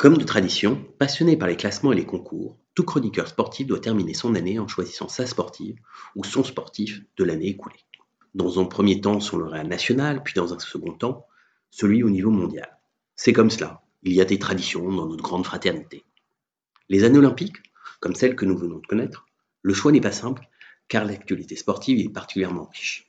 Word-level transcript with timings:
Comme 0.00 0.16
de 0.16 0.24
tradition, 0.24 0.82
passionné 0.98 1.36
par 1.36 1.46
les 1.46 1.58
classements 1.58 1.92
et 1.92 1.94
les 1.94 2.06
concours, 2.06 2.56
tout 2.74 2.84
chroniqueur 2.84 3.28
sportif 3.28 3.66
doit 3.66 3.80
terminer 3.80 4.14
son 4.14 4.34
année 4.34 4.58
en 4.58 4.66
choisissant 4.66 5.08
sa 5.08 5.26
sportive 5.26 5.76
ou 6.16 6.24
son 6.24 6.42
sportif 6.42 7.02
de 7.18 7.24
l'année 7.24 7.48
écoulée. 7.48 7.84
Dans 8.34 8.58
un 8.58 8.64
premier 8.64 9.02
temps, 9.02 9.20
son 9.20 9.36
lauréat 9.36 9.62
national, 9.62 10.22
puis 10.22 10.32
dans 10.32 10.54
un 10.54 10.58
second 10.58 10.94
temps, 10.94 11.26
celui 11.70 12.02
au 12.02 12.08
niveau 12.08 12.30
mondial. 12.30 12.78
C'est 13.14 13.34
comme 13.34 13.50
cela, 13.50 13.82
il 14.02 14.14
y 14.14 14.22
a 14.22 14.24
des 14.24 14.38
traditions 14.38 14.90
dans 14.90 15.04
notre 15.04 15.22
grande 15.22 15.44
fraternité. 15.44 16.02
Les 16.88 17.04
années 17.04 17.18
olympiques, 17.18 17.58
comme 18.00 18.14
celles 18.14 18.36
que 18.36 18.46
nous 18.46 18.56
venons 18.56 18.78
de 18.78 18.86
connaître, 18.86 19.26
le 19.60 19.74
choix 19.74 19.92
n'est 19.92 20.00
pas 20.00 20.12
simple, 20.12 20.48
car 20.88 21.04
l'actualité 21.04 21.56
sportive 21.56 22.00
est 22.00 22.08
particulièrement 22.08 22.70
riche. 22.72 23.06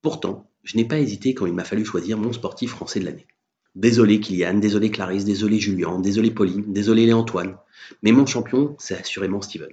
Pourtant, 0.00 0.50
je 0.62 0.78
n'ai 0.78 0.86
pas 0.86 1.00
hésité 1.00 1.34
quand 1.34 1.44
il 1.44 1.52
m'a 1.52 1.64
fallu 1.64 1.84
choisir 1.84 2.16
mon 2.16 2.32
sportif 2.32 2.70
français 2.70 3.00
de 3.00 3.04
l'année. 3.04 3.26
Désolé 3.74 4.20
Kylian, 4.20 4.54
désolé 4.54 4.90
Clarisse, 4.90 5.24
désolé 5.24 5.58
Julien, 5.58 5.98
désolé 5.98 6.30
Pauline, 6.30 6.72
désolé 6.72 7.06
Léantoine, 7.06 7.56
mais 8.02 8.12
mon 8.12 8.24
champion, 8.24 8.76
c'est 8.78 8.96
assurément 8.96 9.40
Steven. 9.40 9.72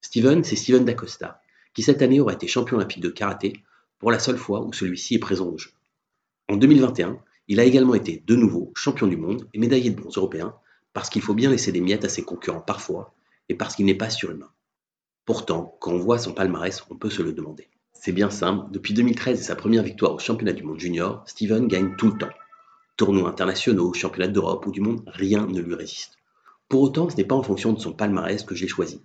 Steven, 0.00 0.42
c'est 0.42 0.56
Steven 0.56 0.84
Dacosta, 0.84 1.40
qui 1.72 1.82
cette 1.82 2.02
année 2.02 2.18
aura 2.18 2.32
été 2.32 2.48
champion 2.48 2.78
olympique 2.78 3.02
de 3.02 3.08
karaté 3.08 3.62
pour 4.00 4.10
la 4.10 4.18
seule 4.18 4.38
fois 4.38 4.64
où 4.64 4.72
celui-ci 4.72 5.14
est 5.14 5.20
présent 5.20 5.46
au 5.46 5.56
jeu. 5.56 5.70
En 6.48 6.56
2021, 6.56 7.20
il 7.46 7.60
a 7.60 7.64
également 7.64 7.94
été 7.94 8.24
de 8.26 8.34
nouveau 8.34 8.72
champion 8.74 9.06
du 9.06 9.16
monde 9.16 9.48
et 9.54 9.60
médaillé 9.60 9.90
de 9.90 10.00
bronze 10.00 10.16
européen 10.16 10.54
parce 10.92 11.08
qu'il 11.08 11.22
faut 11.22 11.34
bien 11.34 11.50
laisser 11.50 11.70
des 11.70 11.80
miettes 11.80 12.04
à 12.04 12.08
ses 12.08 12.24
concurrents 12.24 12.60
parfois 12.60 13.14
et 13.48 13.54
parce 13.54 13.76
qu'il 13.76 13.86
n'est 13.86 13.94
pas 13.94 14.10
surhumain. 14.10 14.50
Pourtant, 15.24 15.76
quand 15.80 15.92
on 15.92 15.98
voit 15.98 16.18
son 16.18 16.32
palmarès, 16.32 16.82
on 16.90 16.96
peut 16.96 17.10
se 17.10 17.22
le 17.22 17.32
demander. 17.32 17.68
C'est 17.92 18.12
bien 18.12 18.30
simple, 18.30 18.72
depuis 18.72 18.94
2013 18.94 19.38
et 19.38 19.44
sa 19.44 19.54
première 19.54 19.84
victoire 19.84 20.14
au 20.14 20.18
championnat 20.18 20.54
du 20.54 20.64
monde 20.64 20.80
junior, 20.80 21.22
Steven 21.26 21.68
gagne 21.68 21.94
tout 21.96 22.08
le 22.08 22.18
temps. 22.18 22.30
Tournois 22.98 23.28
internationaux, 23.28 23.94
championnats 23.94 24.26
d'Europe 24.26 24.66
ou 24.66 24.72
du 24.72 24.80
monde, 24.80 25.04
rien 25.06 25.46
ne 25.46 25.60
lui 25.60 25.76
résiste. 25.76 26.18
Pour 26.68 26.82
autant, 26.82 27.08
ce 27.08 27.16
n'est 27.16 27.24
pas 27.24 27.36
en 27.36 27.44
fonction 27.44 27.72
de 27.72 27.78
son 27.78 27.92
palmarès 27.92 28.42
que 28.42 28.56
je 28.56 28.62
l'ai 28.62 28.68
choisi. 28.68 29.00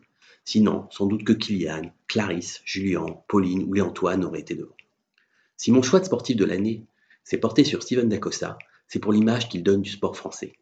Sinon, 0.46 0.88
sans 0.90 1.06
doute 1.06 1.24
que 1.24 1.32
Kylian, 1.32 1.94
Clarisse, 2.08 2.64
Julien, 2.66 3.06
Pauline 3.28 3.66
ou 3.66 3.74
Léantoine 3.74 4.26
auraient 4.26 4.40
été 4.40 4.56
devant. 4.56 4.76
Si 5.58 5.72
mon 5.72 5.84
choix 5.84 6.00
de 6.00 6.06
sportif 6.06 6.36
de 6.36 6.44
l'année 6.44 6.88
s'est 7.24 7.38
porté 7.38 7.64
sur 7.64 7.84
Steven 7.84 8.10
Dacosta, 8.10 8.58
c'est 8.88 8.98
pour 8.98 9.14
l'image 9.14 9.48
qu'il 9.48 9.62
donne 9.62 9.84
du 9.84 9.92
sport 9.92 10.18
français. 10.18 10.54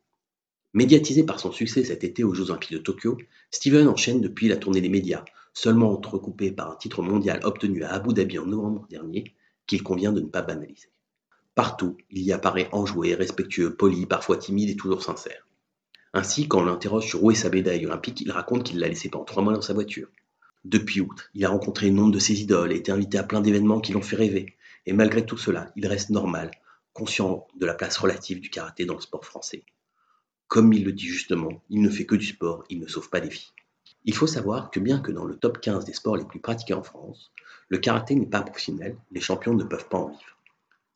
Médiatisé 0.74 1.24
par 1.24 1.40
son 1.40 1.54
succès 1.54 1.86
cet 1.86 2.04
été 2.04 2.26
aux 2.26 2.34
Jeux 2.34 2.50
Olympiques 2.50 2.74
de 2.74 2.80
Tokyo, 2.80 3.18
Steven 3.50 3.88
enchaîne 3.88 4.20
depuis 4.20 4.50
la 4.50 4.58
tournée 4.58 4.82
des 4.82 4.90
médias, 4.90 5.24
seulement 5.54 5.94
entrecoupé 5.94 6.52
par 6.52 6.70
un 6.70 6.76
titre 6.76 7.02
mondial 7.02 7.40
obtenu 7.44 7.86
à 7.86 7.94
Abu 7.94 8.14
Dhabi 8.14 8.40
en 8.40 8.46
novembre 8.46 8.88
dernier, 8.90 9.34
qu'il 9.68 9.84
convient 9.84 10.12
de 10.12 10.20
ne 10.20 10.28
pas 10.28 10.42
banaliser. 10.42 10.90
Partout, 11.56 11.98
il 12.10 12.22
y 12.22 12.32
apparaît 12.32 12.70
enjoué, 12.72 13.14
respectueux, 13.14 13.76
poli, 13.76 14.06
parfois 14.06 14.38
timide 14.38 14.70
et 14.70 14.76
toujours 14.76 15.04
sincère. 15.04 15.48
Ainsi, 16.14 16.48
quand 16.48 16.62
on 16.62 16.66
l'interroge 16.66 17.08
sur 17.08 17.24
où 17.24 17.32
est 17.32 17.36
sa 17.36 17.50
médaille 17.50 17.86
olympique, 17.86 18.22
il 18.22 18.32
raconte 18.32 18.64
qu'il 18.64 18.80
l'a 18.80 18.88
laissée 18.88 19.10
pendant 19.10 19.26
trois 19.26 19.44
mois 19.44 19.54
dans 19.54 19.62
sa 19.62 19.74
voiture. 19.74 20.08
Depuis 20.64 21.02
août, 21.02 21.30
il 21.34 21.44
a 21.44 21.50
rencontré 21.50 21.90
nombre 21.90 22.14
de 22.14 22.20
ses 22.20 22.42
idoles 22.42 22.72
et 22.72 22.78
été 22.78 22.92
invité 22.92 23.18
à 23.18 23.24
plein 23.24 23.42
d'événements 23.42 23.82
qui 23.82 23.94
l'ont 23.94 24.02
fait 24.02 24.16
rêver. 24.16 24.56
Et 24.86 24.94
malgré 24.94 25.26
tout 25.26 25.38
cela, 25.38 25.72
il 25.76 25.88
reste 25.88 26.10
normal, 26.10 26.52
conscient 26.94 27.48
de 27.60 27.66
la 27.66 27.74
place 27.74 27.98
relative 27.98 28.40
du 28.40 28.50
karaté 28.50 28.86
dans 28.86 28.96
le 28.96 29.02
sport 29.02 29.26
français. 29.26 29.64
Comme 30.48 30.74
il 30.74 30.84
le 30.84 30.92
dit 30.92 31.08
justement, 31.08 31.64
il 31.70 31.82
ne 31.82 31.90
fait 31.90 32.06
que 32.06 32.16
du 32.16 32.26
sport, 32.26 32.64
il 32.70 32.80
ne 32.80 32.88
sauve 32.88 33.10
pas 33.10 33.22
des 33.22 33.30
filles. 33.30 33.52
Il 34.04 34.16
faut 34.16 34.28
savoir 34.28 34.72
que 34.72 34.80
bien 34.80 35.00
que 35.00 35.12
dans 35.12 35.26
le 35.26 35.38
top 35.38 35.62
15 35.62 35.86
des 35.86 35.94
sports 35.94 36.18
les 36.18 36.26
plus 36.26 36.40
pratiqués 36.40 36.74
en 36.74 36.84
France, 36.84 37.32
le 37.70 37.78
karaté 37.78 38.16
n'est 38.16 38.26
pas 38.26 38.42
professionnel, 38.42 38.98
les 39.12 39.22
champions 39.22 39.54
ne 39.54 39.64
peuvent 39.64 39.88
pas 39.88 39.98
en 39.98 40.10
vivre. 40.10 40.38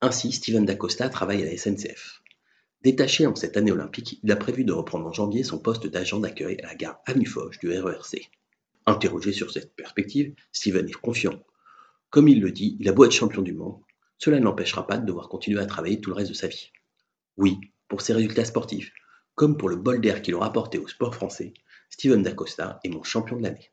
Ainsi, 0.02 0.32
Steven 0.32 0.66
Dacosta 0.66 1.10
travaille 1.10 1.42
à 1.42 1.46
la 1.46 1.58
SNCF. 1.58 2.22
Détaché 2.82 3.26
en 3.26 3.36
cette 3.36 3.58
année 3.58 3.72
olympique, 3.72 4.20
il 4.22 4.32
a 4.32 4.36
prévu 4.36 4.64
de 4.64 4.74
reprendre 4.74 5.08
en 5.08 5.14
janvier 5.14 5.44
son 5.44 5.58
poste 5.58 5.88
d'agent 5.88 6.20
d'accueil 6.20 6.58
à 6.62 6.68
la 6.68 6.76
gare 6.76 7.00
Avenue 7.06 7.26
Foch 7.26 7.58
du 7.60 7.72
RERC. 7.72 8.30
Interrogé 8.86 9.32
sur 9.34 9.52
cette 9.52 9.76
perspective, 9.76 10.36
Steven 10.52 10.88
est 10.88 10.92
confiant. 10.92 11.42
Comme 12.10 12.28
il 12.28 12.42
le 12.42 12.52
dit, 12.52 12.78
il 12.80 12.88
a 12.90 12.92
beau 12.92 13.06
être 13.06 13.12
champion 13.12 13.42
du 13.42 13.54
monde, 13.54 13.80
cela 14.18 14.40
ne 14.40 14.44
l'empêchera 14.46 14.86
pas 14.86 14.98
de 14.98 15.06
devoir 15.06 15.30
continuer 15.30 15.60
à 15.60 15.66
travailler 15.66 16.00
tout 16.00 16.12
le 16.12 16.16
reste 16.16 16.30
de 16.30 16.36
sa 16.36 16.48
vie. 16.48 16.72
Oui, 17.38 17.58
pour 17.88 18.02
ses 18.02 18.14
résultats 18.14 18.46
sportifs, 18.46 18.92
comme 19.34 19.58
pour 19.58 19.70
le 19.70 19.76
bol 19.76 20.00
d'air 20.00 20.22
qu'il 20.22 20.36
a 20.36 20.40
rapporté 20.40 20.78
au 20.78 20.88
sport 20.88 21.16
français, 21.16 21.54
Steven 21.90 22.22
Dacosta 22.22 22.80
est 22.84 22.90
mon 22.90 23.04
champion 23.04 23.38
de 23.38 23.44
l'année. 23.44 23.72